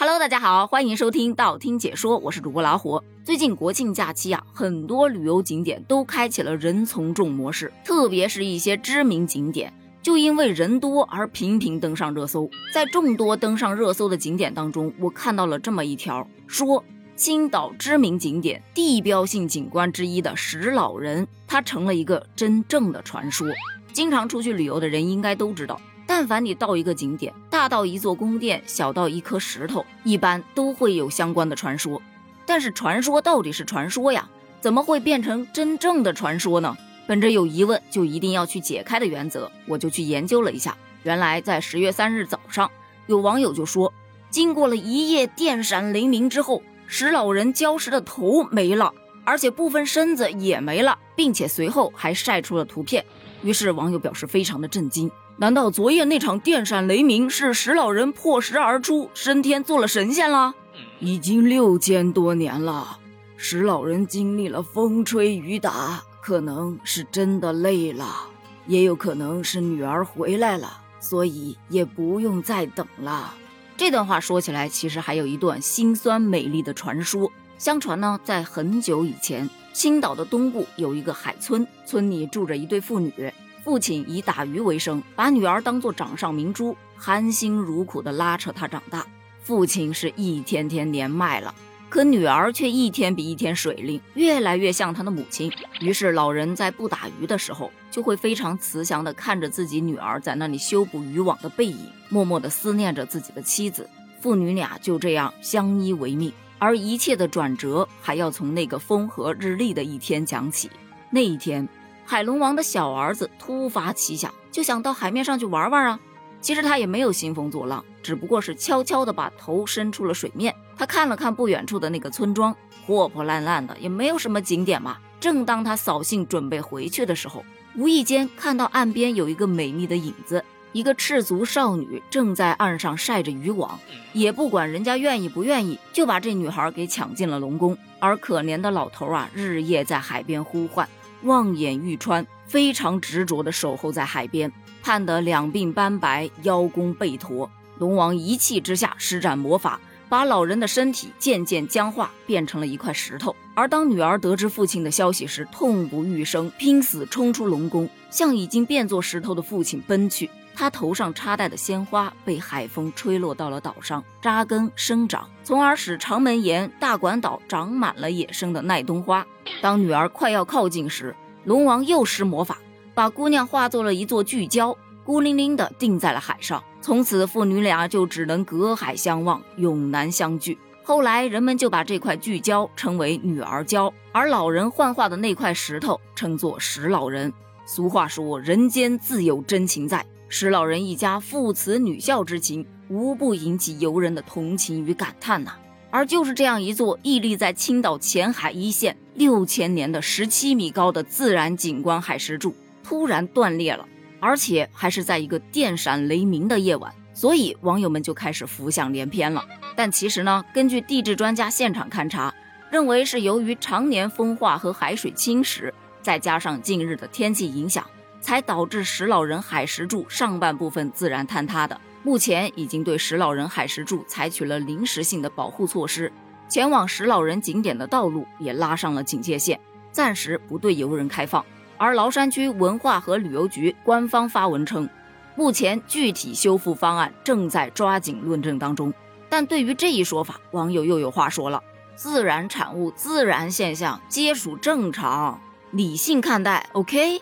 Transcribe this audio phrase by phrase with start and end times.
[0.00, 3.02] Hello，大家好，欢迎收听道听解说，我是主播老虎。
[3.24, 12.48] 最近国庆假期啊，很多旅游景点都开启了人从众模式，特别是一些知名景点，就因为人多而频频登上热搜。
[12.72, 16.84] 在众多登上热搜的景点当中，我看到了这么一条，说
[17.16, 23.48] 青岛知名景点地标性景观之一的石老人，它成了一个真正的传说。
[23.92, 25.80] 经常出去旅游的人应该都知道。
[26.18, 32.02] 但凡你到一个景点，大到一座宫殿，小到一颗石头，一般都会有相关的传说。
[32.44, 34.28] 但是传说到底是传说呀，
[34.60, 36.76] 怎么会变成真正的传说呢？
[37.06, 40.76] 本着有疑问就一定要去解开的原则，我就去研究了一下。
[41.04, 42.68] 原来在十月三日早上，
[43.06, 43.94] 有网友就说，
[44.28, 48.92] 经过了一夜电闪雷鸣之后，石老人焦尸的头没了，
[49.22, 53.04] 而且部分身子也没了，并且随后还晒出了图片。
[53.44, 55.08] 于是网友表示非常的震惊。
[55.40, 60.52] 难道昨夜那场电闪雷鸣是石老人破石而出，升天做了神仙了？
[60.98, 62.98] 已经六千多年了，
[63.36, 68.26] 石老人经历了风吹雨打，可能是真的累了，
[68.66, 73.32] 也有可能是女儿回来了，所以也不用再等了。
[73.76, 77.30] 这段话说起来，其实还有一段辛酸美丽的传说。
[77.58, 83.32] 相传呢，在很久以前，青岛的东部有一个海村，村里住着一对父女。
[83.64, 89.06] 父亲以打鱼为生，把女儿当做掌上明珠，含辛茹苦地拉扯她长大。
[89.42, 91.54] 父亲是一天天年迈了，
[91.88, 95.52] 可女儿却一天比一天水灵，越来越像她的母亲。
[95.80, 103.88] 于是老人在不打鱼的时候，就会非常慈祥地看着自己女儿在那里修补渔网的背影，默默地思念着自己的妻子。
[104.20, 106.32] 父女俩就这样相依为命。
[106.58, 110.70] 而一切的转折，还要从那个风和日丽的一天讲起。
[111.10, 111.68] 那一天。
[112.10, 116.00] 海龙王的小儿子突发奇想，就想到海面上去玩玩啊。
[116.40, 120.54] 其实他也没有兴风作浪，只不过是悄悄地把头伸出了水面。
[120.74, 122.56] 他看了看不远处的那个村庄，
[122.86, 124.96] 破破烂烂的，也没有什么景点嘛。
[125.20, 127.44] 正当他扫兴准备回去的时候，
[127.76, 133.78] 无意间看到岸边有一个美丽的影子，一个赤足少女正在岸上晒着渔网，
[134.14, 137.76] 也不管人家愿意不愿意，就把这女孩给抢进了龙宫。
[137.98, 140.88] 而可怜的老头啊，日夜在海边呼唤。
[141.22, 144.52] 望眼欲穿，非常执着地守候在海边，
[144.82, 147.50] 盼得两鬓斑白，腰功背驼。
[147.78, 153.34] 龙王一气之下施展魔法，把老人的身体渐渐僵化，变成了一块石头。
[153.54, 160.30] 而当女儿得知父亲的消息时，痛不欲生，拼死冲出龙宫，向已经变作石头的父亲奔去。
[160.58, 169.24] 他头上插戴的鲜花被海风吹落到了岛上，扎根生长，从而使长门岩、大管岛长满了野生的耐冬花。
[169.62, 171.14] 当女儿快要靠近时，
[171.44, 172.58] 龙王又施魔法，
[172.92, 176.60] 把姑娘化作了一座巨礁，孤零零地定在了海上。
[176.80, 180.58] 从此，父女俩就只能隔海相望，永难相聚。
[180.82, 187.32] 后来，人们就把这块巨礁称为女儿礁，而老人幻化的那块石头称作石老人。
[187.64, 195.54] 俗话说：“人间自有真情在。”石老人一家父慈女孝之情，无不引起游人的同情与感叹呐。
[195.90, 203.88] 而就是这样一座屹立在青岛前海一线六千年的十七米高的自然景观海石柱，突然断裂了，
[204.20, 209.42] 而且还是在一个电闪雷鸣的夜晚，所以网友们就开始浮想联翩了。
[209.74, 212.34] 但其实呢，根据地质专家现场勘查，
[212.70, 215.72] 认为是由于常年风化和海水侵蚀，
[216.02, 217.82] 再加上近日的天气影响。
[218.20, 221.80] 才导致石老人海石柱上半部分自然坍塌的。
[222.02, 226.12] 目前已经对石老人海石柱采取了临时性的保护措施，
[226.48, 229.58] 前往石老人景点的道路也拉上了警戒线，
[229.90, 231.44] 暂时不对游人开放。
[231.76, 234.88] 而崂山区文化和旅游局官方发文称，
[235.36, 238.92] 目前具体修复方案正在抓紧论证当中。
[239.28, 241.62] 但对于这一说法，网友又有话说了：
[241.94, 245.38] 自然产物、自然现象皆属正常，
[245.70, 247.20] 理性看待，OK。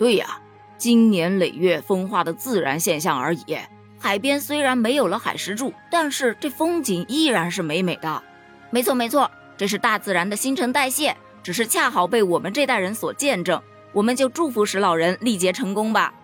[0.00, 0.38] 对呀，
[0.78, 3.58] 经年累月风化的自然现象而已。
[3.98, 8.22] 海边虽然没有了海石柱，但是这风景依然是美美的。
[8.70, 13.60] 没错没错，这是大自然的新陈代谢，只是恰好被我们这代人所见证。
[13.92, 16.14] 我们就祝福石老人历劫成功吧。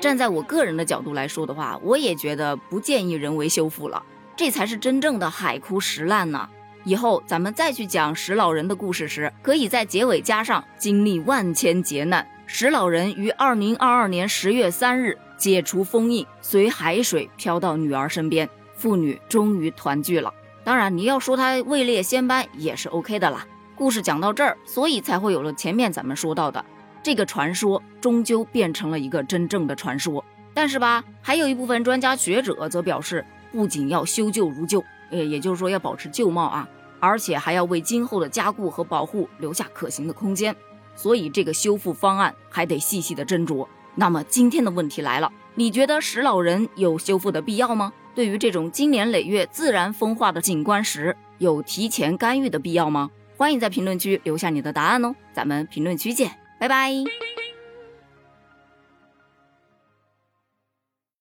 [0.00, 4.02] 站在我个人的角度来说的话，我也觉得不建议人为修复了，
[4.34, 6.48] 这才是真正的海枯石烂呢。
[6.84, 12.26] 以后咱们再去讲石老人的故事时，可以在结尾加上经历万千劫难。
[12.48, 20.32] 石老人于二零二二年十月三日解除封印，随海水飘到女儿身边，父女终于团聚了。
[20.62, 23.44] 当然，你要说他位列仙班也是 OK 的啦。
[23.74, 26.64] 故事讲到这儿，所以才会有了前面咱们说到的
[27.02, 30.24] 这个传说，终究变成了一个真正的传说。
[30.54, 36.68] 但是吧，还有一部分专家学者则表示，不仅要修旧如旧，呃，也就是说要保持旧貌啊，
[37.00, 40.54] 而且还要为今后的加固和保护留下可行的空间。
[40.96, 43.64] 所以这个修复方案还得细细的斟酌。
[43.94, 47.92] 那么今天的问题来了，你觉得石老人有修复的必要吗？
[48.14, 53.10] 对于这种经年累月自然风化的景观石，有提前干预的必要吗？
[53.36, 57.45] 欢迎在评论区留下你的答案哦，咱们评论区见，拜拜。